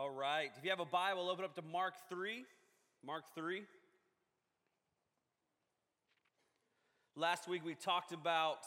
[0.00, 0.50] All right.
[0.56, 2.46] If you have a Bible, open up to Mark 3.
[3.04, 3.64] Mark 3.
[7.16, 8.60] Last week we talked about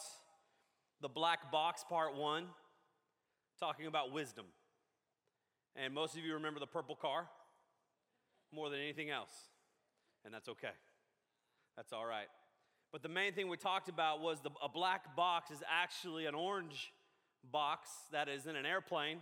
[1.00, 2.44] the black box, part one,
[3.58, 4.44] talking about wisdom.
[5.74, 7.26] And most of you remember the purple car
[8.52, 9.32] more than anything else.
[10.24, 10.76] And that's okay.
[11.76, 12.28] That's all right.
[12.92, 16.36] But the main thing we talked about was the, a black box is actually an
[16.36, 16.92] orange
[17.50, 19.18] box that is in an airplane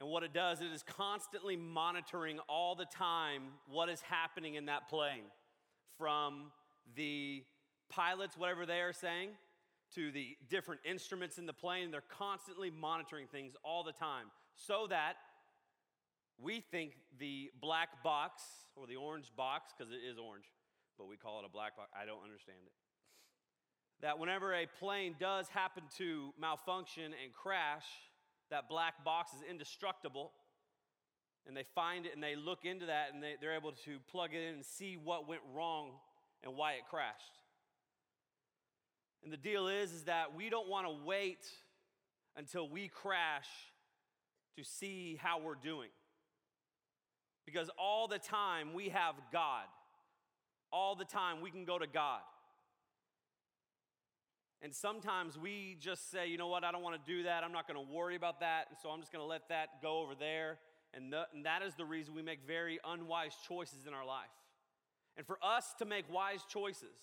[0.00, 4.66] and what it does, it is constantly monitoring all the time what is happening in
[4.66, 5.24] that plane
[5.98, 6.50] from
[6.96, 7.44] the
[7.90, 9.28] pilots, whatever they are saying,
[9.94, 11.90] to the different instruments in the plane.
[11.90, 15.14] They're constantly monitoring things all the time so that
[16.38, 18.42] we think the black box
[18.76, 20.46] or the orange box, because it is orange,
[20.96, 21.90] but we call it a black box.
[21.94, 22.72] I don't understand it.
[24.00, 27.84] That whenever a plane does happen to malfunction and crash,
[28.50, 30.32] that black box is indestructible.
[31.46, 34.34] And they find it and they look into that and they, they're able to plug
[34.34, 35.92] it in and see what went wrong
[36.44, 37.38] and why it crashed.
[39.24, 41.46] And the deal is, is that we don't want to wait
[42.36, 43.48] until we crash
[44.56, 45.90] to see how we're doing.
[47.46, 49.64] Because all the time we have God.
[50.72, 52.20] All the time we can go to God.
[54.62, 57.42] And sometimes we just say, you know what, I don't want to do that.
[57.44, 58.66] I'm not going to worry about that.
[58.68, 60.58] And so I'm just going to let that go over there.
[60.92, 64.28] And, the, and that is the reason we make very unwise choices in our life.
[65.16, 66.98] And for us to make wise choices,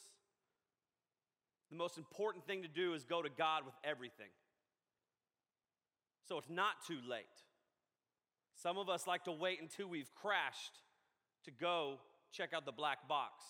[1.71, 4.29] the most important thing to do is go to God with everything.
[6.27, 7.25] So it's not too late.
[8.61, 10.81] Some of us like to wait until we've crashed
[11.45, 11.95] to go
[12.31, 13.43] check out the black box.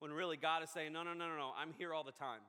[0.00, 2.40] When really God is saying, no, no, no, no, no, I'm here all the time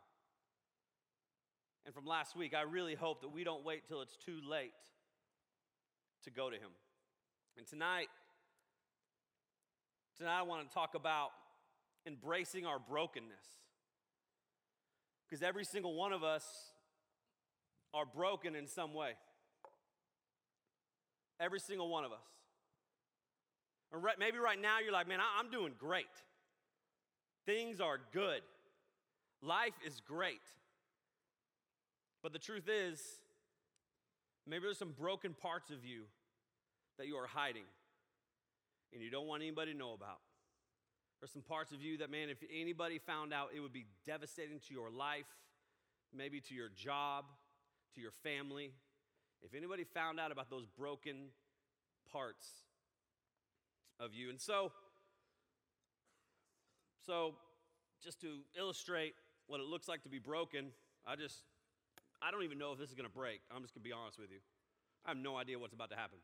[1.86, 4.72] and from last week, I really hope that we don't wait till it's too late
[6.23, 6.70] to go to Him.
[7.58, 8.08] And tonight,
[10.17, 11.30] tonight I want to talk about
[12.08, 13.45] embracing our brokenness.
[15.27, 16.45] Because every single one of us
[17.94, 19.11] are broken in some way.
[21.39, 22.20] Every single one of us.
[24.17, 26.05] Maybe right now you're like, man, I'm doing great.
[27.45, 28.42] Things are good.
[29.42, 30.42] Life is great.
[32.23, 33.02] But the truth is,
[34.48, 36.04] maybe there's some broken parts of you
[36.98, 37.66] that you are hiding
[38.94, 40.20] and you don't want anybody to know about.
[41.20, 44.60] There's some parts of you that, man, if anybody found out, it would be devastating
[44.67, 45.28] to your life,
[46.16, 47.26] maybe to your job,
[47.95, 48.72] to your family.
[49.42, 51.30] If anybody found out about those broken
[52.12, 52.48] parts
[54.00, 54.30] of you.
[54.30, 54.72] And so,
[57.06, 57.36] so
[58.02, 59.14] just to illustrate
[59.48, 60.67] what it looks like to be broken,
[61.06, 61.44] I just
[62.26, 63.42] I don't even know if this is going to break.
[63.54, 64.39] I'm just going to be honest with you.
[65.06, 66.20] I have no idea what's about to happen.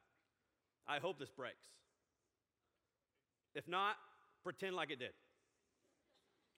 [0.88, 1.68] I hope this breaks.
[3.54, 3.96] If not,
[4.42, 5.12] pretend like it did.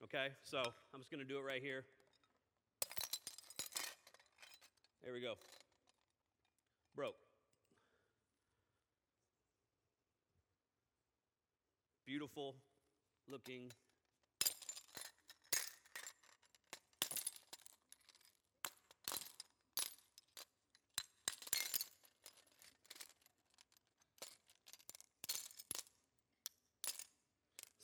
[0.03, 0.27] Okay?
[0.43, 1.83] So I'm just to do it right here.
[5.03, 5.33] There we go.
[6.95, 7.15] Broke.
[12.05, 12.55] Beautiful
[13.27, 13.71] looking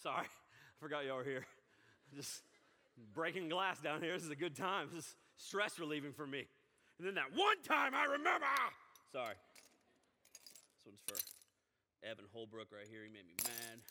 [0.08, 1.44] Sorry, I forgot y'all were here.
[2.16, 2.44] Just
[3.14, 4.14] breaking glass down here.
[4.14, 4.88] This is a good time.
[4.96, 6.48] This is stress relieving for me.
[6.98, 8.48] And then that one time I remember.
[9.12, 9.36] Sorry.
[10.32, 11.20] This one's for
[12.08, 13.04] Evan Holbrook right here.
[13.04, 13.84] He made me mad.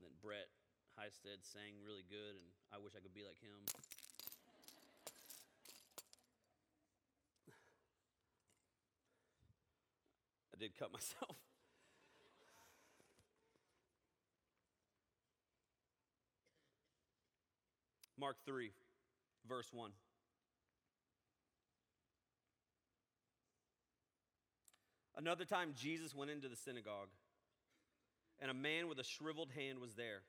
[0.00, 0.48] And then Brett
[0.96, 3.60] Heisted sang really good, and I wish I could be like him.
[10.54, 11.36] I did cut myself.
[18.22, 18.70] Mark 3,
[19.48, 19.90] verse 1.
[25.16, 27.08] Another time, Jesus went into the synagogue,
[28.40, 30.22] and a man with a shriveled hand was there.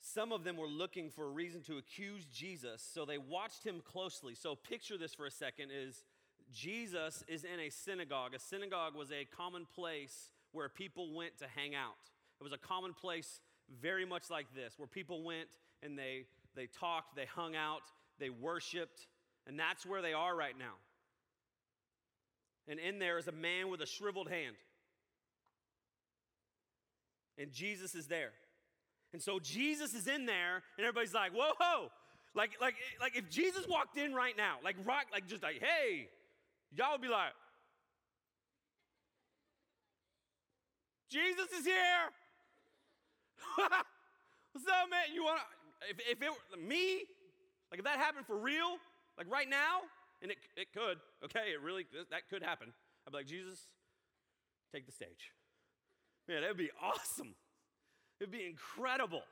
[0.00, 3.82] Some of them were looking for a reason to accuse Jesus, so they watched him
[3.84, 4.34] closely.
[4.34, 6.02] So picture this for a second is
[6.50, 8.32] Jesus is in a synagogue.
[8.34, 12.08] A synagogue was a common place where people went to hang out.
[12.40, 13.42] It was a common place
[13.80, 15.48] very much like this, where people went
[15.82, 17.82] and they, they talked, they hung out,
[18.18, 19.06] they worshiped,
[19.46, 20.74] and that's where they are right now.
[22.68, 24.56] And in there is a man with a shriveled hand.
[27.38, 28.32] And Jesus is there.
[29.12, 31.90] And so Jesus is in there, and everybody's like, whoa, whoa,
[32.36, 36.08] Like, like, like if Jesus walked in right now, like rock, like just like, hey,
[36.74, 37.32] y'all would be like,
[41.10, 42.12] Jesus is here.
[44.52, 45.14] What's up, man?
[45.14, 47.04] You want to, if, if it were me,
[47.70, 48.78] like if that happened for real,
[49.18, 49.80] like right now,
[50.22, 52.72] and it, it could, okay, it really, that could happen.
[53.06, 53.60] I'd be like, Jesus,
[54.72, 55.32] take the stage.
[56.28, 57.34] Man, that would be awesome.
[58.20, 59.22] It'd be incredible.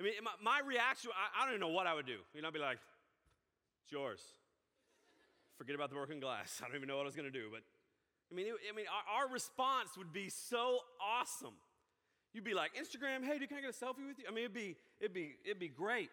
[0.00, 2.18] I mean, my, my reaction, I, I, don't even know what I would do.
[2.34, 2.78] You know, I'd be like,
[3.84, 4.20] it's yours.
[5.58, 6.60] Forget about the broken glass.
[6.64, 7.48] I don't even know what I was going to do.
[7.52, 7.60] But
[8.32, 11.54] I mean, it, I mean our, our response would be so awesome.
[12.32, 14.24] You'd be like, Instagram, hey, dude, can I get a selfie with you?
[14.28, 16.10] I mean, it'd be, it'd be, it'd be great.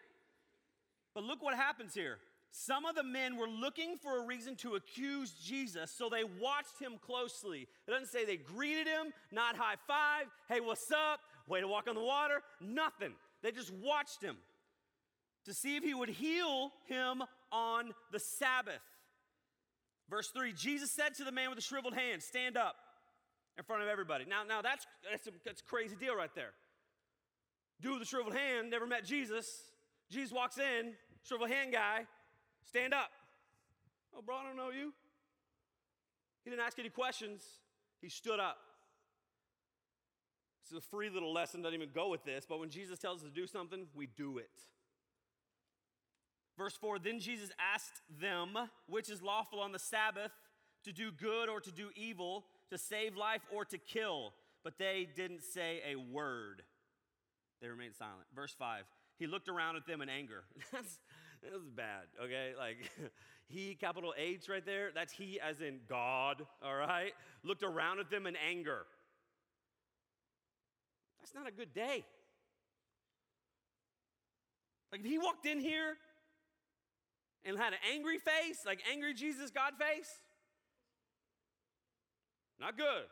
[1.14, 2.18] But look what happens here.
[2.52, 6.80] Some of the men were looking for a reason to accuse Jesus, so they watched
[6.82, 7.68] him closely.
[7.88, 11.88] It doesn't say they greeted him, not high five, hey, what's up, way to walk
[11.88, 13.14] on the water, nothing.
[13.44, 14.38] They just watched him
[15.46, 17.22] to see if he would heal him
[17.52, 18.82] on the Sabbath.
[20.10, 22.76] Verse 3 Jesus said to the man with the shriveled hand, Stand up
[23.58, 24.26] in front of everybody.
[24.28, 26.52] Now, now that's, that's, a, that's a crazy deal right there.
[27.82, 29.64] Dude with the shriveled hand never met Jesus.
[30.10, 30.94] Jesus walks in,
[31.24, 32.06] shriveled hand guy,
[32.66, 33.10] stand up.
[34.16, 34.94] Oh, bro, I don't know you.
[36.44, 37.44] He didn't ask any questions.
[38.02, 38.58] He stood up.
[40.64, 43.24] This is a free little lesson, doesn't even go with this, but when Jesus tells
[43.24, 44.50] us to do something, we do it.
[46.58, 48.58] Verse 4 Then Jesus asked them,
[48.88, 50.32] which is lawful on the Sabbath,
[50.84, 54.34] to do good or to do evil, to save life or to kill.
[54.64, 56.62] But they didn't say a word.
[57.62, 58.28] They remained silent.
[58.36, 58.84] Verse 5
[59.18, 60.44] He looked around at them in anger.
[60.72, 61.00] that's,
[61.42, 62.54] that's bad, okay?
[62.58, 62.78] Like,
[63.48, 67.14] he, capital H right there, that's he as in God, all right?
[67.44, 68.86] Looked around at them in anger.
[71.20, 72.06] That's not a good day.
[74.92, 75.98] Like, if he walked in here
[77.44, 80.10] and had an angry face, like angry Jesus God face,
[82.60, 83.06] not good.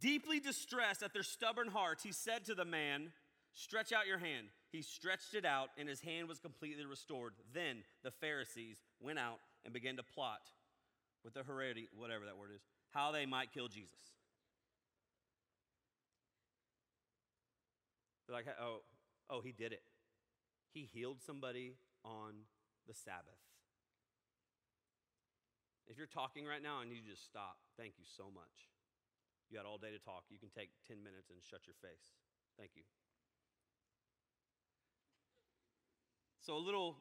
[0.00, 3.12] Deeply distressed at their stubborn hearts, he said to the man,
[3.52, 4.46] Stretch out your hand.
[4.70, 7.32] He stretched it out, and his hand was completely restored.
[7.52, 10.40] Then the Pharisees went out and began to plot
[11.24, 14.14] with the heredity, whatever that word is, how they might kill Jesus.
[18.26, 18.82] They're like, oh,
[19.28, 19.82] oh, he did it.
[20.72, 21.74] He healed somebody
[22.04, 22.34] on
[22.86, 23.34] the Sabbath.
[25.90, 27.58] If you're talking right now, I need you to stop.
[27.76, 28.70] Thank you so much.
[29.50, 30.22] You had all day to talk.
[30.30, 32.14] You can take 10 minutes and shut your face.
[32.56, 32.86] Thank you.
[36.38, 36.96] So, a little,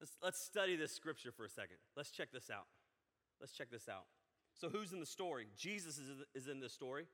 [0.00, 1.76] let's, let's study this scripture for a second.
[1.96, 2.70] Let's check this out.
[3.40, 4.06] Let's check this out.
[4.56, 5.48] So, who's in the story?
[5.58, 7.06] Jesus is, is in this story.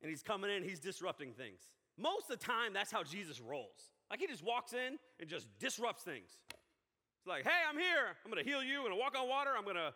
[0.00, 1.60] And he's coming in, he's disrupting things.
[1.98, 3.92] Most of the time, that's how Jesus rolls.
[4.10, 6.38] Like he just walks in and just disrupts things.
[7.24, 8.12] It's like, hey, I'm here.
[8.22, 8.76] I'm going to heal you.
[8.76, 9.48] I'm going to walk on water.
[9.56, 9.94] I'm going to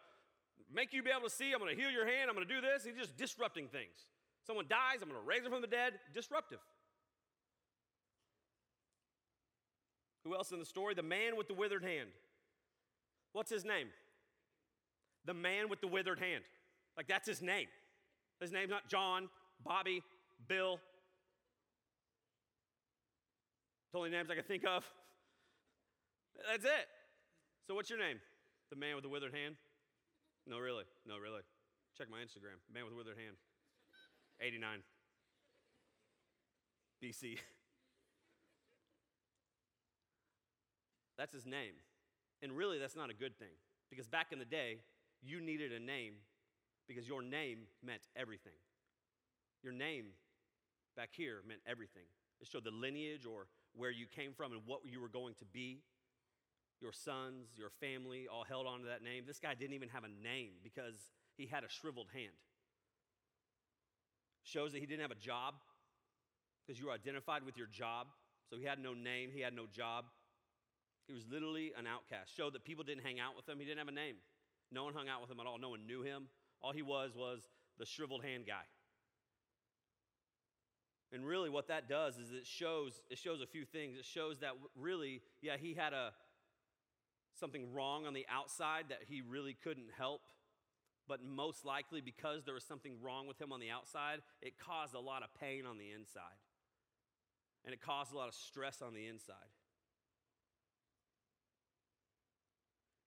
[0.72, 1.52] make you be able to see.
[1.52, 2.30] I'm going to heal your hand.
[2.30, 2.84] I'm going to do this.
[2.86, 4.08] He's just disrupting things.
[4.46, 5.02] Someone dies.
[5.02, 5.92] I'm going to raise them from the dead.
[6.14, 6.60] Disruptive.
[10.25, 10.94] Who else in the story?
[10.94, 12.08] The man with the withered hand.
[13.34, 13.88] What's his name?
[15.26, 16.44] The man with the withered hand.
[16.96, 17.66] Like that's his name.
[18.40, 19.28] His name's not John,
[19.62, 20.02] Bobby,
[20.48, 20.80] Bill.
[23.84, 24.90] It's only names I can think of.
[26.50, 26.88] That's it.
[27.69, 28.17] So, what's your name?
[28.71, 29.57] The man with the withered hand?
[30.47, 30.85] No, really.
[31.07, 31.42] No, really.
[31.99, 32.57] Check my Instagram.
[32.73, 33.37] Man with a withered hand.
[34.40, 34.81] 89.
[37.04, 37.37] BC.
[41.19, 41.75] That's his name.
[42.40, 43.52] And really, that's not a good thing.
[43.90, 44.78] Because back in the day,
[45.21, 46.14] you needed a name
[46.87, 48.57] because your name meant everything.
[49.62, 50.07] Your name
[50.97, 52.04] back here meant everything.
[52.40, 55.45] It showed the lineage or where you came from and what you were going to
[55.45, 55.83] be.
[56.80, 59.25] Your sons, your family all held on to that name.
[59.26, 62.38] This guy didn't even have a name because he had a shriveled hand.
[64.44, 65.54] Shows that he didn't have a job
[66.64, 68.06] because you were identified with your job.
[68.49, 70.04] So he had no name, he had no job.
[71.06, 72.35] He was literally an outcast.
[72.37, 73.58] Showed that people didn't hang out with him.
[73.58, 74.16] He didn't have a name.
[74.70, 75.58] No one hung out with him at all.
[75.58, 76.28] No one knew him.
[76.61, 78.66] All he was was the shriveled hand guy.
[81.12, 83.97] And really what that does is it shows it shows a few things.
[83.97, 86.12] It shows that really, yeah, he had a
[87.38, 90.23] something wrong on the outside that he really couldn't help.
[91.07, 94.95] But most likely because there was something wrong with him on the outside, it caused
[94.95, 96.38] a lot of pain on the inside.
[97.64, 99.37] And it caused a lot of stress on the inside.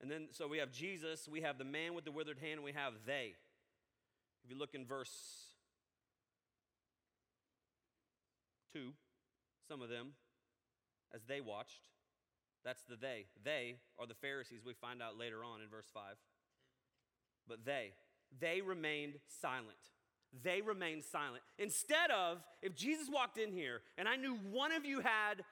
[0.01, 2.63] And then, so we have Jesus, we have the man with the withered hand, and
[2.63, 3.35] we have they.
[4.43, 5.11] If you look in verse
[8.73, 8.93] 2,
[9.67, 10.13] some of them,
[11.13, 11.89] as they watched.
[12.63, 13.25] That's the they.
[13.43, 16.15] They are the Pharisees, we find out later on in verse 5.
[17.47, 17.91] But they,
[18.39, 19.77] they remained silent.
[20.43, 21.43] They remained silent.
[21.57, 25.43] Instead of, if Jesus walked in here and I knew one of you had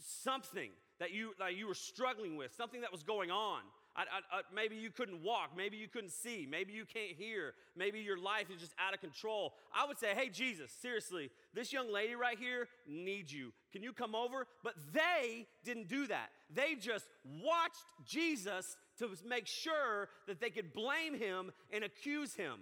[0.00, 3.60] something that you, that you were struggling with, something that was going on,
[3.94, 5.50] I, I, I, maybe you couldn't walk.
[5.56, 6.46] Maybe you couldn't see.
[6.50, 7.52] Maybe you can't hear.
[7.76, 9.52] Maybe your life is just out of control.
[9.74, 13.52] I would say, hey, Jesus, seriously, this young lady right here needs you.
[13.72, 14.46] Can you come over?
[14.64, 16.30] But they didn't do that.
[16.54, 22.60] They just watched Jesus to make sure that they could blame him and accuse him.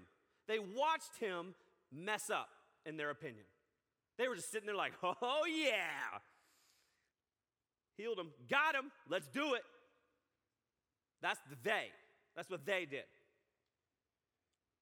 [0.48, 1.54] They watched him
[1.92, 2.48] mess up,
[2.84, 3.44] in their opinion.
[4.18, 6.18] They were just sitting there like, oh, yeah.
[7.96, 9.62] Healed him, got him, let's do it.
[11.22, 11.86] That's the they.
[12.36, 13.04] That's what they did.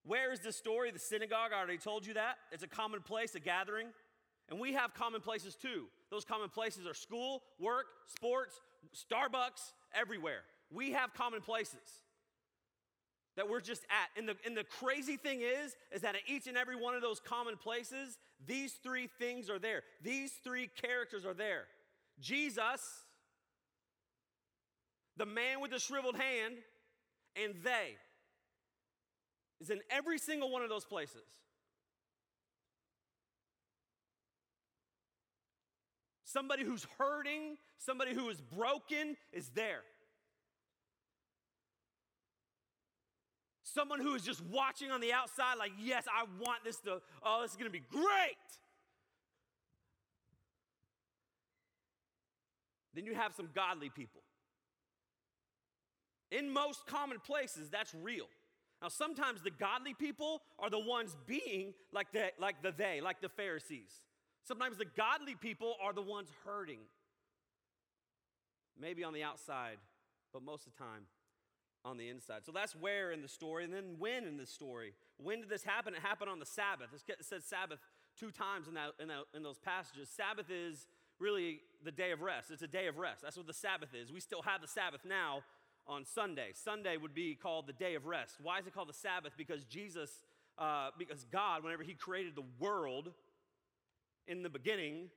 [0.03, 0.91] Where is this story?
[0.91, 2.37] The synagogue, I already told you that.
[2.51, 3.87] It's a common place, a gathering.
[4.49, 5.85] And we have common places too.
[6.09, 8.59] Those common places are school, work, sports,
[8.95, 10.41] Starbucks, everywhere.
[10.71, 12.03] We have common places
[13.35, 14.17] that we're just at.
[14.17, 17.01] And the, and the crazy thing is, is that at each and every one of
[17.01, 18.17] those common places,
[18.47, 19.83] these three things are there.
[20.03, 21.65] These three characters are there.
[22.19, 23.05] Jesus,
[25.19, 26.55] the man with the shriveled hand,
[27.35, 27.97] and they
[29.59, 31.21] is in every single one of those places.
[36.23, 39.81] Somebody who's hurting, somebody who is broken is there.
[43.63, 47.41] Someone who is just watching on the outside, like, yes, I want this to, oh,
[47.41, 48.37] this is gonna be great.
[52.93, 54.21] Then you have some godly people
[56.31, 58.25] in most common places, that's real.
[58.81, 63.21] Now, sometimes the godly people are the ones being like the, like the they, like
[63.21, 63.91] the Pharisees.
[64.43, 66.79] Sometimes the godly people are the ones hurting.
[68.79, 69.77] Maybe on the outside,
[70.31, 71.03] but most of the time
[71.83, 72.45] on the inside.
[72.45, 74.93] So that's where in the story, and then when in the story.
[75.17, 75.93] When did this happen?
[75.93, 76.87] It happened on the Sabbath.
[76.93, 77.79] It says Sabbath
[78.17, 80.09] two times in, that, in, that, in those passages.
[80.09, 80.87] Sabbath is
[81.19, 82.51] really the day of rest.
[82.51, 83.21] It's a day of rest.
[83.21, 84.11] That's what the Sabbath is.
[84.11, 85.41] We still have the Sabbath now,
[85.89, 86.51] on Sunday.
[86.53, 88.35] Sunday would be called the day of rest.
[88.41, 89.33] Why is it called the Sabbath?
[89.37, 90.23] Because Jesus,
[90.57, 93.11] uh, because God, whenever He created the world
[94.27, 95.09] in the beginning,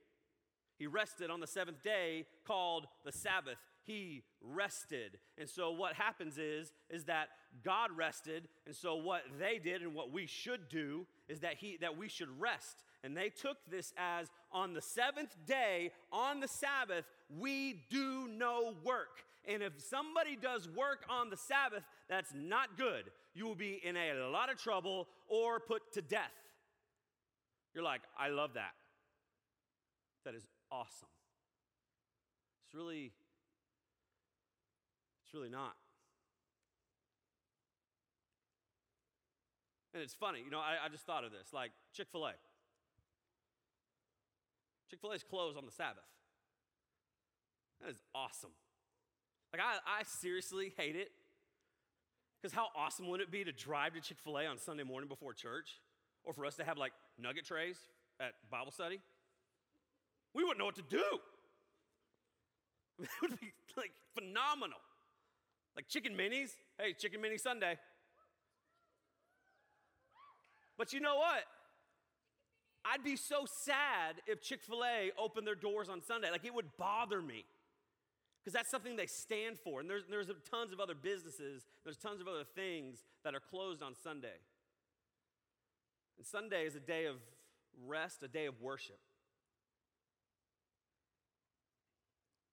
[0.79, 3.57] He rested on the seventh day called the Sabbath.
[3.83, 5.19] He rested.
[5.37, 7.27] And so what happens is is that
[7.63, 11.77] God rested, and so what they did and what we should do is that he
[11.81, 12.83] that we should rest.
[13.03, 17.05] And they took this as on the seventh day, on the Sabbath,
[17.37, 19.25] we do no work.
[19.45, 23.11] And if somebody does work on the Sabbath, that's not good.
[23.33, 26.31] You will be in a lot of trouble or put to death.
[27.73, 28.71] You're like, I love that.
[30.23, 31.09] That is awesome.
[32.65, 33.11] It's really,
[35.25, 35.73] it's really not.
[39.93, 42.33] And it's funny, you know, I, I just thought of this like Chick fil A.
[44.89, 46.03] Chick fil A is closed on the Sabbath.
[47.81, 48.51] That is awesome.
[49.53, 51.11] Like, I, I seriously hate it.
[52.41, 55.07] Because how awesome would it be to drive to Chick fil A on Sunday morning
[55.07, 55.79] before church?
[56.25, 57.77] Or for us to have like nugget trays
[58.19, 58.99] at Bible study?
[60.33, 61.03] We wouldn't know what to do.
[62.99, 64.77] It would be like phenomenal.
[65.75, 66.51] Like chicken minis.
[66.77, 67.77] Hey, chicken mini Sunday.
[70.77, 71.43] But you know what?
[72.85, 76.29] I'd be so sad if Chick fil A opened their doors on Sunday.
[76.29, 77.45] Like it would bother me
[78.43, 79.79] because that's something they stand for.
[79.79, 83.81] And there's, there's tons of other businesses, there's tons of other things that are closed
[83.81, 84.41] on Sunday.
[86.17, 87.15] And Sunday is a day of
[87.87, 88.99] rest, a day of worship.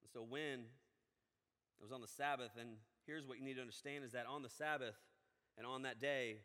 [0.03, 2.71] And so when it was on the Sabbath, and
[3.05, 4.97] here's what you need to understand is that on the Sabbath
[5.59, 6.37] and on that day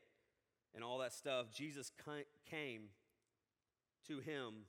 [0.74, 1.92] and all that stuff, Jesus
[2.50, 2.82] came
[4.08, 4.66] to him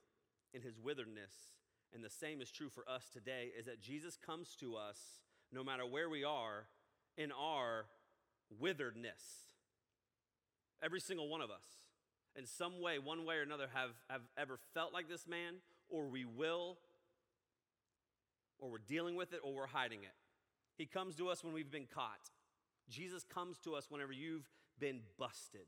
[0.53, 1.56] in his witheredness
[1.97, 4.99] and the same is true for us today, is that Jesus comes to us
[5.51, 6.67] no matter where we are
[7.17, 7.87] in our
[8.63, 9.47] witheredness.
[10.83, 11.65] Every single one of us,
[12.37, 15.55] in some way, one way or another, have, have ever felt like this man,
[15.89, 16.77] or we will,
[18.59, 20.15] or we're dealing with it, or we're hiding it.
[20.77, 22.31] He comes to us when we've been caught.
[22.91, 25.67] Jesus comes to us whenever you've been busted.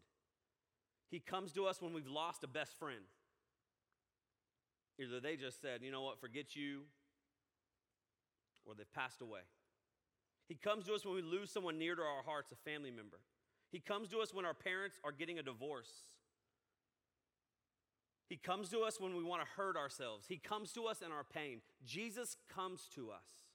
[1.10, 3.06] He comes to us when we've lost a best friend.
[4.98, 6.82] Either they just said, you know what, forget you,
[8.64, 9.40] or they've passed away.
[10.48, 13.18] He comes to us when we lose someone near to our hearts, a family member.
[13.70, 15.90] He comes to us when our parents are getting a divorce.
[18.28, 20.26] He comes to us when we want to hurt ourselves.
[20.28, 21.60] He comes to us in our pain.
[21.84, 23.47] Jesus comes to us.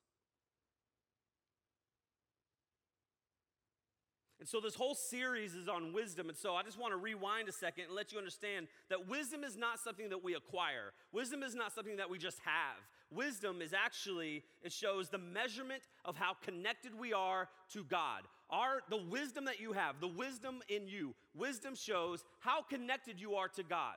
[4.44, 6.28] And so this whole series is on wisdom.
[6.28, 9.42] And so I just want to rewind a second and let you understand that wisdom
[9.42, 10.92] is not something that we acquire.
[11.14, 12.76] Wisdom is not something that we just have.
[13.10, 18.24] Wisdom is actually, it shows the measurement of how connected we are to God.
[18.50, 23.36] Our, the wisdom that you have, the wisdom in you, wisdom shows how connected you
[23.36, 23.96] are to God.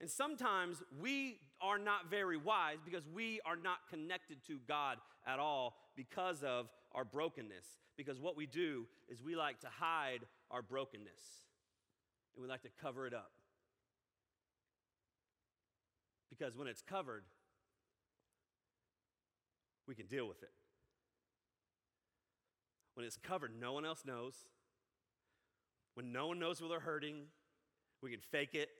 [0.00, 5.40] And sometimes we are not very wise because we are not connected to God at
[5.40, 7.66] all because of our brokenness
[8.00, 11.44] because what we do is we like to hide our brokenness
[12.34, 13.30] and we like to cover it up.
[16.30, 17.24] Because when it's covered,
[19.86, 20.48] we can deal with it.
[22.94, 24.32] When it's covered, no one else knows.
[25.92, 27.24] When no one knows where they're hurting,
[28.02, 28.70] we can fake it.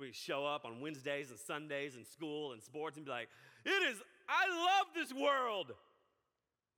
[0.00, 3.28] We can show up on Wednesdays and Sundays in school and sports and be like,
[3.66, 3.98] it is,
[4.30, 5.72] I love this world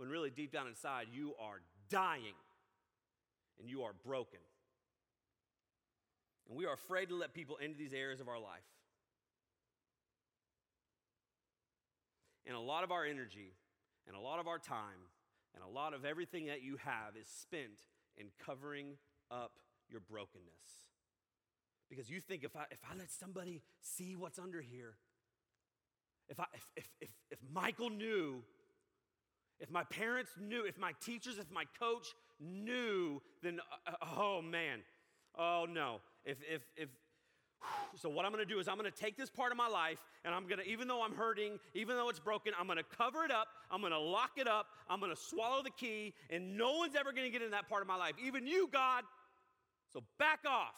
[0.00, 2.32] when really deep down inside you are dying
[3.58, 4.38] and you are broken.
[6.48, 8.64] And we are afraid to let people into these areas of our life.
[12.46, 13.52] And a lot of our energy
[14.08, 15.04] and a lot of our time
[15.54, 17.84] and a lot of everything that you have is spent
[18.16, 18.96] in covering
[19.30, 19.52] up
[19.90, 20.88] your brokenness.
[21.90, 24.94] Because you think if I, if I let somebody see what's under here,
[26.30, 28.42] if, I, if, if, if, if Michael knew
[29.60, 34.42] if my parents knew, if my teachers, if my coach knew, then uh, uh oh
[34.42, 34.80] man,
[35.38, 36.00] oh no.
[36.24, 36.88] If, if, if,
[37.96, 40.34] so what I'm gonna do is I'm gonna take this part of my life and
[40.34, 43.48] I'm gonna, even though I'm hurting, even though it's broken, I'm gonna cover it up,
[43.70, 47.30] I'm gonna lock it up, I'm gonna swallow the key, and no one's ever gonna
[47.30, 49.04] get in that part of my life, even you, God.
[49.92, 50.74] So back off.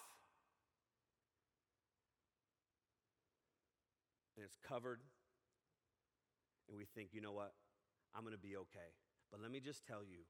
[4.37, 4.99] And it's covered,
[6.69, 7.53] and we think, you know what?
[8.15, 8.93] I'm going to be okay.
[9.31, 10.25] But let me just tell you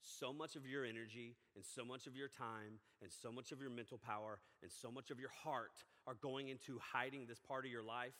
[0.00, 3.60] so much of your energy and so much of your time and so much of
[3.60, 7.64] your mental power and so much of your heart are going into hiding this part
[7.64, 8.14] of your life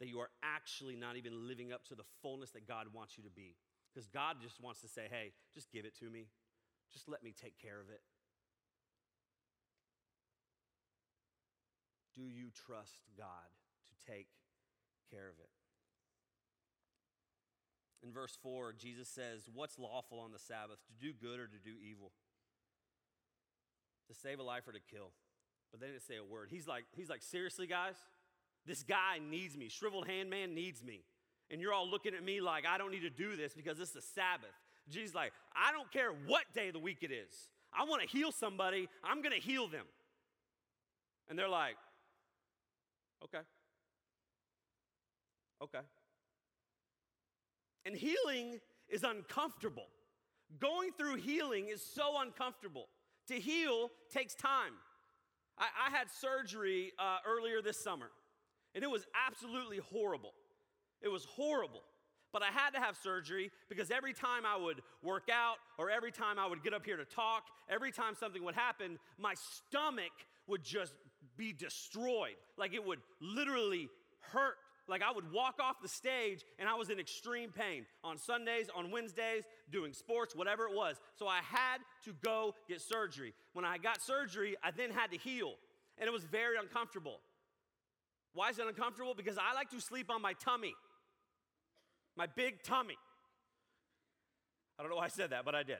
[0.00, 3.22] that you are actually not even living up to the fullness that God wants you
[3.24, 3.54] to be.
[3.92, 6.26] Because God just wants to say, hey, just give it to me,
[6.92, 8.00] just let me take care of it.
[12.16, 13.50] Do you trust God
[13.86, 14.26] to take
[15.10, 15.50] care of it?
[18.04, 21.58] In verse 4, Jesus says, What's lawful on the Sabbath, to do good or to
[21.64, 22.12] do evil?
[24.08, 25.12] To save a life or to kill?
[25.70, 26.48] But they didn't say a word.
[26.50, 27.94] He's like, he's like, seriously, guys?
[28.66, 29.68] This guy needs me.
[29.68, 31.00] Shriveled hand man needs me.
[31.50, 33.90] And you're all looking at me like I don't need to do this because this
[33.90, 34.54] is a Sabbath.
[34.88, 37.48] Jesus like, I don't care what day of the week it is.
[37.76, 38.88] I want to heal somebody.
[39.02, 39.86] I'm going to heal them.
[41.28, 41.76] And they're like,
[43.24, 43.44] okay.
[45.62, 45.80] Okay.
[47.86, 49.86] And healing is uncomfortable.
[50.58, 52.88] Going through healing is so uncomfortable.
[53.28, 54.72] To heal takes time.
[55.58, 58.10] I, I had surgery uh, earlier this summer,
[58.74, 60.32] and it was absolutely horrible.
[61.02, 61.82] It was horrible.
[62.32, 66.10] But I had to have surgery because every time I would work out or every
[66.10, 70.10] time I would get up here to talk, every time something would happen, my stomach
[70.48, 70.94] would just
[71.36, 72.34] be destroyed.
[72.58, 74.56] Like it would literally hurt
[74.88, 78.68] like I would walk off the stage and I was in extreme pain on Sundays,
[78.74, 80.96] on Wednesdays, doing sports, whatever it was.
[81.16, 83.34] So I had to go get surgery.
[83.52, 85.54] When I got surgery, I then had to heal,
[85.98, 87.20] and it was very uncomfortable.
[88.34, 89.14] Why is it uncomfortable?
[89.14, 90.74] Because I like to sleep on my tummy,
[92.16, 92.98] my big tummy.
[94.78, 95.78] I don't know why I said that, but I did.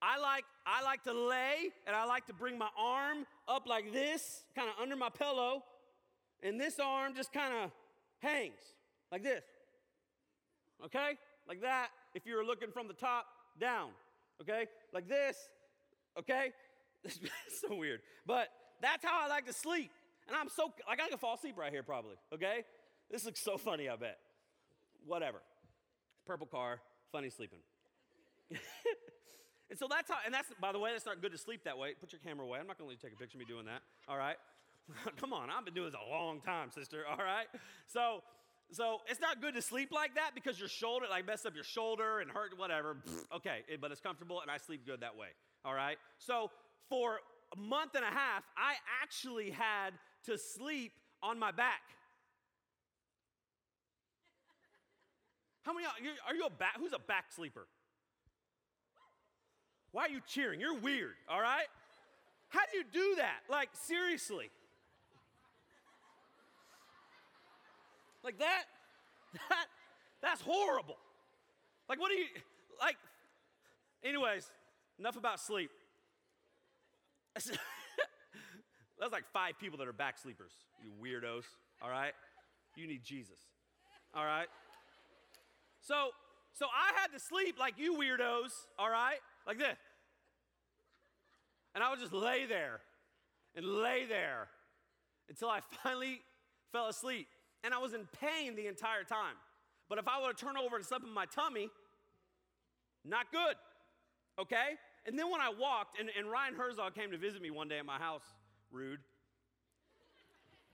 [0.00, 3.92] I like, I like to lay and I like to bring my arm up like
[3.92, 5.62] this, kind of under my pillow,
[6.42, 7.70] and this arm just kind of
[8.20, 8.60] hangs
[9.10, 9.44] like this.
[10.84, 11.18] Okay?
[11.48, 13.26] Like that, if you were looking from the top
[13.60, 13.90] down.
[14.40, 14.66] Okay?
[14.92, 15.36] Like this.
[16.18, 16.52] Okay?
[17.48, 18.00] So weird.
[18.26, 18.48] But
[18.82, 19.90] that's how I like to sleep.
[20.28, 22.16] And I'm so, like, I can fall asleep right here probably.
[22.34, 22.64] Okay?
[23.10, 24.18] This looks so funny, I bet.
[25.06, 25.38] Whatever.
[26.26, 26.80] Purple car,
[27.12, 27.60] funny sleeping.
[28.50, 31.78] and so that's how, and that's, by the way, that's not good to sleep that
[31.78, 31.94] way.
[32.00, 32.58] Put your camera away.
[32.58, 33.82] I'm not to let you take a picture of me doing that.
[34.08, 34.36] All right?
[35.20, 37.46] Come on, I've been doing this a long time, sister, all right?
[37.86, 38.22] So,
[38.70, 41.64] so it's not good to sleep like that because your shoulder, like mess up your
[41.64, 42.96] shoulder and hurt, whatever.
[43.34, 45.28] okay, but it's comfortable and I sleep good that way,
[45.64, 45.98] all right?
[46.18, 46.50] So
[46.88, 47.20] for
[47.52, 49.90] a month and a half, I actually had
[50.24, 51.82] to sleep on my back.
[55.62, 56.78] How many are you are you a back?
[56.78, 57.66] Who's a back sleeper?
[59.90, 60.60] Why are you cheering?
[60.60, 61.66] You're weird, all right?
[62.48, 63.40] How do you do that?
[63.50, 64.50] Like, seriously.
[68.26, 68.64] Like that,
[69.34, 69.66] that,
[70.20, 70.96] that's horrible.
[71.88, 72.26] Like, what do you,
[72.80, 72.96] like,
[74.02, 74.50] anyways,
[74.98, 75.70] enough about sleep.
[78.98, 81.44] That's like five people that are back sleepers, you weirdos,
[81.82, 82.14] all right?
[82.76, 83.38] You need Jesus,
[84.14, 84.48] all right?
[85.82, 86.08] So,
[86.54, 89.18] so I had to sleep like you weirdos, all right?
[89.46, 89.78] Like this.
[91.74, 92.80] And I would just lay there
[93.54, 94.48] and lay there
[95.28, 96.22] until I finally
[96.72, 97.28] fell asleep.
[97.64, 99.34] And I was in pain the entire time.
[99.88, 101.70] But if I were to turn over and slept in my tummy,
[103.04, 103.56] not good,
[104.38, 104.76] okay?
[105.06, 107.78] And then when I walked, and, and Ryan Herzog came to visit me one day
[107.78, 108.24] at my house,
[108.72, 108.98] rude.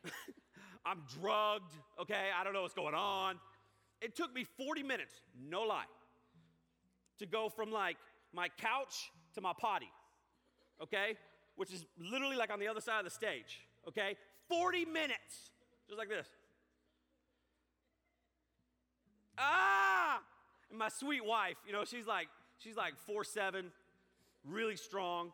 [0.86, 2.30] I'm drugged, okay?
[2.38, 3.38] I don't know what's going on.
[4.00, 5.14] It took me 40 minutes,
[5.48, 5.84] no lie,
[7.18, 7.96] to go from like
[8.32, 9.90] my couch to my potty,
[10.82, 11.16] okay?
[11.56, 14.16] Which is literally like on the other side of the stage, okay?
[14.48, 15.50] 40 minutes,
[15.86, 16.26] just like this.
[19.42, 20.20] Ah!
[20.70, 22.28] And my sweet wife, you know, she's like,
[22.59, 23.72] she's like four seven,
[24.44, 25.33] really strong.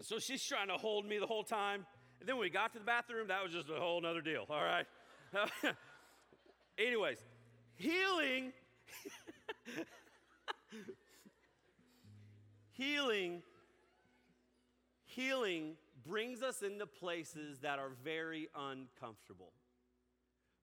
[0.00, 1.86] So she's trying to hold me the whole time.
[2.20, 4.44] And then when we got to the bathroom, that was just a whole nother deal,
[4.48, 4.86] all right?
[6.78, 7.18] Anyways,
[7.76, 8.52] healing,
[12.72, 13.42] healing,
[15.04, 19.52] healing brings us into places that are very uncomfortable.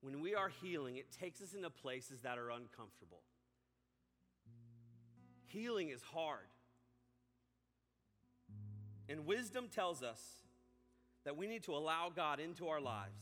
[0.06, 3.24] When we are healing, it takes us into places that are uncomfortable.
[5.46, 6.46] Healing is hard.
[9.10, 10.22] And wisdom tells us
[11.24, 13.20] that we need to allow God into our lives,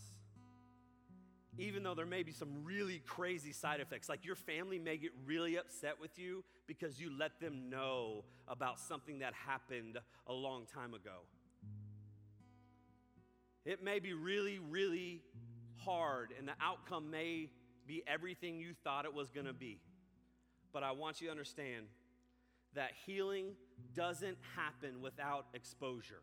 [1.58, 4.10] even though there may be some really crazy side effects.
[4.10, 8.78] Like your family may get really upset with you because you let them know about
[8.78, 11.22] something that happened a long time ago.
[13.64, 15.22] It may be really, really
[15.86, 17.50] hard, and the outcome may
[17.88, 19.80] be everything you thought it was going to be.
[20.72, 21.86] But I want you to understand
[22.76, 23.54] that healing
[23.94, 26.22] doesn't happen without exposure.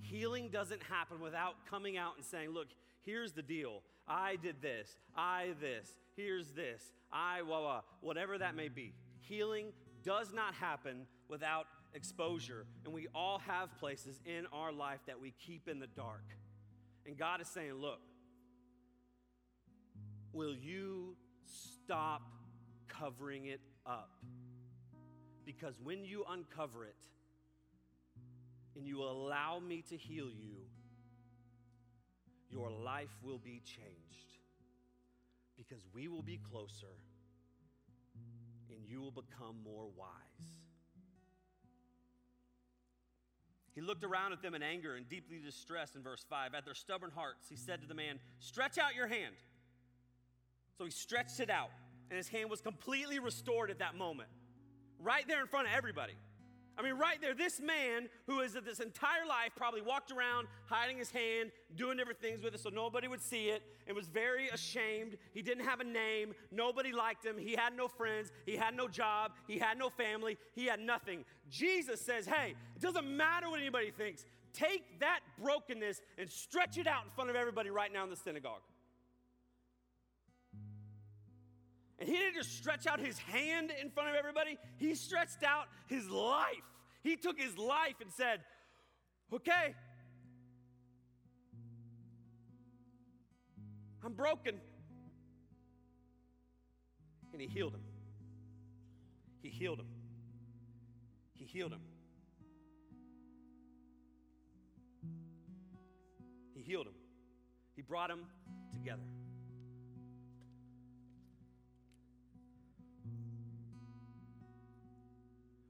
[0.00, 2.68] Healing doesn't happen without coming out and saying, Look,
[3.02, 3.82] here's the deal.
[4.08, 4.96] I did this.
[5.16, 5.96] I this.
[6.16, 6.92] Here's this.
[7.12, 8.94] I, blah, blah, whatever that may be.
[9.20, 9.72] Healing
[10.04, 12.66] does not happen without exposure.
[12.84, 16.24] And we all have places in our life that we keep in the dark.
[17.06, 18.00] And God is saying, Look,
[20.32, 22.22] will you stop
[22.88, 24.10] covering it up?
[25.44, 26.96] Because when you uncover it
[28.74, 30.56] and you allow me to heal you,
[32.50, 34.40] your life will be changed.
[35.56, 36.98] Because we will be closer
[38.68, 40.55] and you will become more wise.
[43.76, 46.54] He looked around at them in anger and deeply distressed in verse 5.
[46.54, 49.34] At their stubborn hearts, he said to the man, Stretch out your hand.
[50.78, 51.70] So he stretched it out,
[52.10, 54.30] and his hand was completely restored at that moment
[54.98, 56.14] right there in front of everybody.
[56.78, 60.98] I mean, right there, this man who has this entire life probably walked around hiding
[60.98, 64.48] his hand, doing different things with it so nobody would see it, and was very
[64.48, 65.16] ashamed.
[65.32, 66.34] He didn't have a name.
[66.52, 67.38] Nobody liked him.
[67.38, 68.30] He had no friends.
[68.44, 69.32] He had no job.
[69.46, 70.36] He had no family.
[70.54, 71.24] He had nothing.
[71.50, 74.26] Jesus says, hey, it doesn't matter what anybody thinks.
[74.52, 78.16] Take that brokenness and stretch it out in front of everybody right now in the
[78.16, 78.60] synagogue.
[81.98, 85.66] And he didn't just stretch out his hand in front of everybody, he stretched out
[85.86, 86.62] his life.
[87.02, 88.40] He took his life and said,
[89.32, 89.74] Okay,
[94.04, 94.54] I'm broken.
[97.32, 97.82] And he healed him.
[99.42, 99.86] He healed him.
[101.34, 101.80] He healed him.
[106.54, 106.94] He healed him.
[107.74, 108.20] He brought him
[108.72, 109.02] together.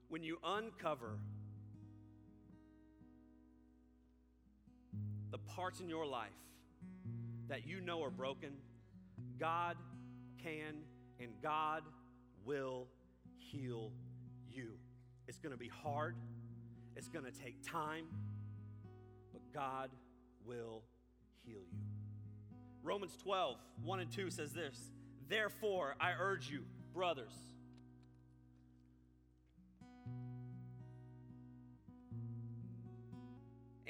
[0.09, 1.19] When you uncover
[5.31, 6.29] the parts in your life
[7.49, 8.51] that you know are broken,
[9.39, 9.77] God
[10.41, 10.75] can
[11.19, 11.83] and God
[12.45, 12.87] will
[13.37, 13.91] heal
[14.49, 14.71] you.
[15.27, 16.15] It's going to be hard,
[16.95, 18.05] it's going to take time,
[19.33, 19.89] but God
[20.45, 20.83] will
[21.45, 21.79] heal you.
[22.83, 24.91] Romans 12, 1 and 2 says this
[25.27, 27.33] Therefore, I urge you, brothers,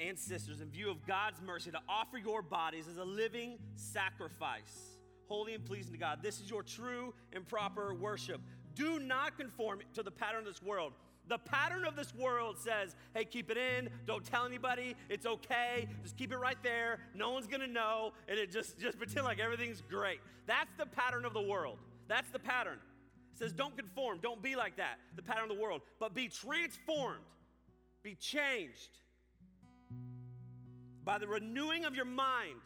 [0.00, 4.98] and sisters, in view of God's mercy, to offer your bodies as a living sacrifice,
[5.28, 6.20] holy and pleasing to God.
[6.22, 8.40] This is your true and proper worship.
[8.74, 10.92] Do not conform to the pattern of this world,
[11.28, 15.86] The pattern of this world says, hey, keep it in, don't tell anybody, it's okay,
[16.02, 19.38] just keep it right there, no one's gonna know, and it just, just pretend like
[19.38, 20.20] everything's great.
[20.46, 21.78] That's the pattern of the world.
[22.08, 22.78] That's the pattern.
[23.34, 26.28] It says, don't conform, don't be like that, the pattern of the world, but be
[26.28, 27.20] transformed,
[28.02, 28.98] be changed
[31.08, 32.60] by the renewing of your mind.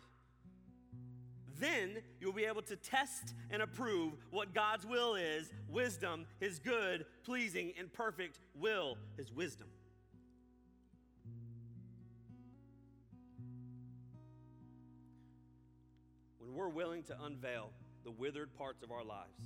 [1.61, 7.07] Then you'll be able to test and approve what God's will is wisdom, His good,
[7.22, 9.68] pleasing, and perfect will, His wisdom.
[16.40, 17.70] When we're willing to unveil
[18.02, 19.38] the withered parts of our lives,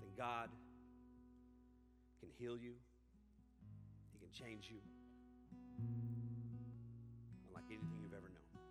[0.00, 0.50] then God
[2.20, 2.74] can heal you,
[4.12, 4.80] He can change you
[7.70, 8.62] anything you've ever known.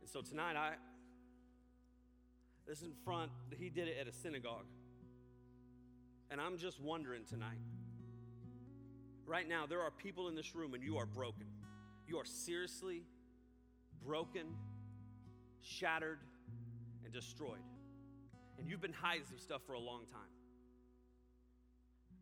[0.00, 0.74] And so tonight, I
[2.66, 4.64] this in front, he did it at a synagogue.
[6.30, 7.58] And I'm just wondering tonight.
[9.26, 11.46] Right now, there are people in this room and you are broken.
[12.06, 13.02] You are seriously
[14.04, 14.46] broken,
[15.62, 16.18] shattered,
[17.04, 17.62] and destroyed.
[18.58, 20.20] And you've been hiding some stuff for a long time.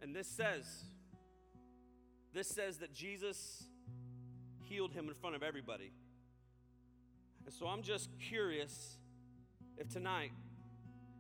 [0.01, 0.67] And this says,
[2.33, 3.65] this says that Jesus
[4.61, 5.93] healed him in front of everybody.
[7.45, 8.97] And so I'm just curious
[9.77, 10.31] if tonight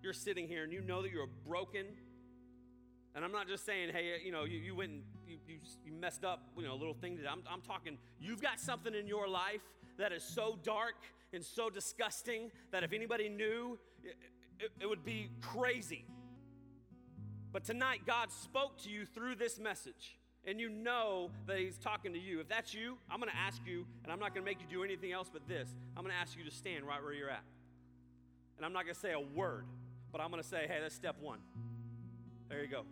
[0.03, 1.87] you're sitting here and you know that you're broken,
[3.15, 5.93] and I'm not just saying, hey, you know, you, you went and you, you, you
[5.93, 7.17] messed up, you know, a little thing.
[7.17, 9.61] That I'm, I'm talking, you've got something in your life
[9.99, 10.95] that is so dark
[11.35, 14.17] and so disgusting that if anybody knew, it,
[14.59, 16.07] it, it would be crazy.
[17.53, 22.13] But tonight, God spoke to you through this message and you know that he's talking
[22.13, 22.41] to you.
[22.41, 24.67] If that's you, I'm going to ask you, and I'm not going to make you
[24.69, 25.69] do anything else but this.
[25.97, 27.45] I'm going to ask you to stand right where you're at.
[28.57, 29.65] And I'm not going to say a word,
[30.11, 31.39] but I'm going to say, hey, that's step one.
[32.49, 32.85] There you go.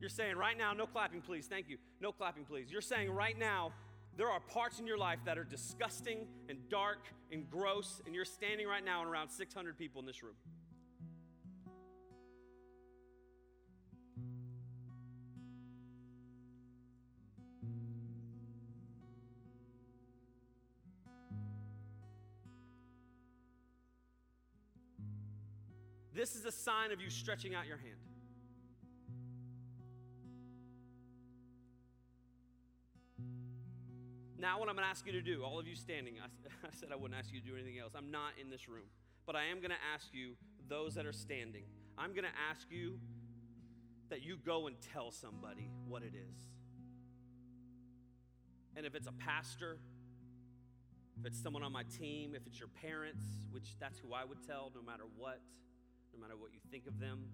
[0.00, 1.46] You're saying right now, no clapping, please.
[1.46, 1.78] Thank you.
[2.00, 2.70] No clapping, please.
[2.70, 3.72] You're saying right now,
[4.16, 8.24] there are parts in your life that are disgusting and dark and gross, and you're
[8.24, 10.34] standing right now in around 600 people in this room.
[26.14, 27.96] This is a sign of you stretching out your hand.
[34.38, 36.26] Now, what I'm going to ask you to do, all of you standing, I,
[36.66, 37.94] I, said I wouldn't ask you to do anything else.
[37.96, 38.84] I'm not in this room.
[39.26, 40.36] But I am going to ask you,
[40.68, 41.64] those that are standing,
[41.98, 42.98] I'm going to ask you
[44.10, 46.36] that you go and tell somebody what it is.
[48.76, 49.78] And if it's a pastor,
[51.18, 54.46] if it's someone on my team, if it's your parents, which that's who I would
[54.46, 55.40] tell no matter what,
[56.14, 57.26] no matter what you think of them,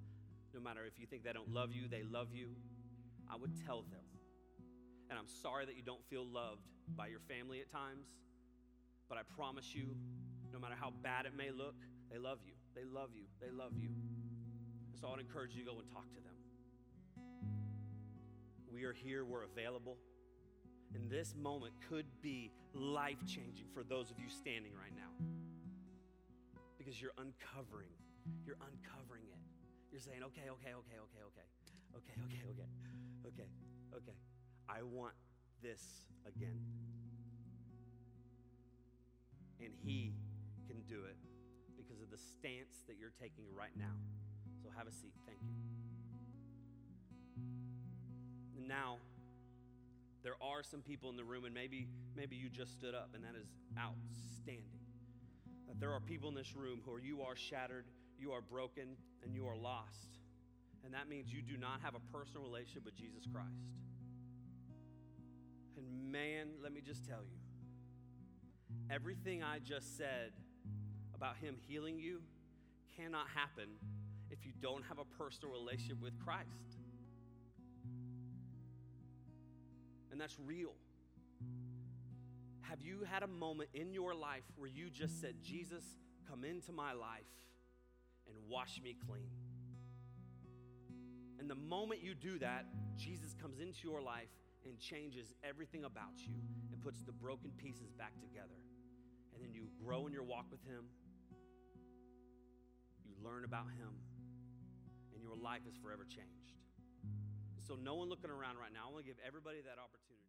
[0.55, 2.49] no matter if you think they don't love you, they love you,
[3.31, 4.05] I would tell them.
[5.09, 6.66] And I'm sorry that you don't feel loved
[6.97, 8.07] by your family at times,
[9.09, 9.95] but I promise you,
[10.53, 11.77] no matter how bad it may look,
[12.11, 12.55] they love you.
[12.75, 13.25] They love you.
[13.40, 13.90] They love you.
[15.01, 16.35] So I would encourage you to go and talk to them.
[18.73, 19.97] We are here, we're available.
[20.95, 25.27] And this moment could be life changing for those of you standing right now
[26.79, 27.90] because you're uncovering
[28.47, 29.40] you're uncovering it.
[29.90, 31.47] You're saying, okay, okay, okay, okay, okay,
[31.97, 32.69] okay, okay, okay,
[33.27, 33.49] okay,
[33.97, 34.19] okay.
[34.69, 35.14] I want
[35.62, 35.83] this
[36.27, 36.61] again.
[39.61, 40.14] And He
[40.66, 41.16] can do it
[41.77, 43.97] because of the stance that you're taking right now.
[44.62, 45.12] So have a seat.
[45.27, 45.49] Thank you.
[48.69, 48.99] Now,
[50.23, 53.25] there are some people in the room, and maybe, maybe you just stood up, and
[53.25, 54.81] that is outstanding.
[55.66, 57.87] That there are people in this room who are you are shattered
[58.20, 60.18] you are broken and you are lost.
[60.85, 63.48] And that means you do not have a personal relationship with Jesus Christ.
[65.76, 67.38] And man, let me just tell you
[68.90, 70.33] everything I just said
[71.14, 72.20] about Him healing you
[72.96, 73.68] cannot happen
[74.30, 76.46] if you don't have a personal relationship with Christ.
[80.11, 80.72] And that's real.
[82.62, 85.85] Have you had a moment in your life where you just said, Jesus,
[86.28, 87.24] come into my life?
[88.31, 89.31] And wash me clean.
[91.38, 92.66] And the moment you do that,
[92.97, 94.29] Jesus comes into your life
[94.64, 96.37] and changes everything about you
[96.71, 98.61] and puts the broken pieces back together.
[99.35, 100.85] And then you grow in your walk with Him,
[103.05, 103.97] you learn about Him,
[105.14, 106.53] and your life is forever changed.
[107.66, 110.19] So, no one looking around right now, I want to give everybody that opportunity.